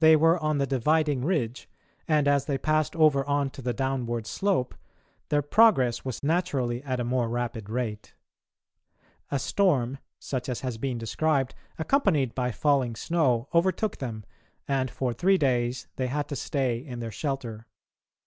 [0.00, 1.68] They were on the dividing ridge
[2.08, 4.74] and, as they passed over on to the downward slope,
[5.28, 8.14] their progress was naturally at a more rapid rate.
[9.30, 14.24] A storm, such as has been described, accompanied by falling snow, overtook them,
[14.66, 17.66] and for three days they had to stay in their shelter.